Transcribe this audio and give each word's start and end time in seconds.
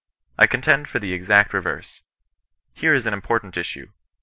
I 0.35 0.47
contend 0.47 0.87
for 0.89 0.97
the 0.97 1.13
exact 1.13 1.53
re 1.53 1.61
verse. 1.61 2.01
Here 2.73 2.95
is 2.95 3.05
an 3.05 3.13
important 3.13 3.55
issue. 3.55 3.91